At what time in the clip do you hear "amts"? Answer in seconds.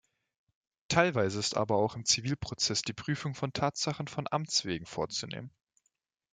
4.31-4.65